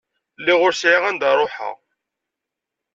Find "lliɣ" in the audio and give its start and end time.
0.39-0.59